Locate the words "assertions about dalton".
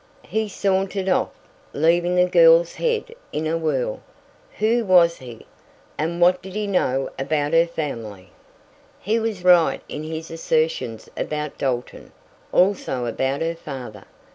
10.31-12.13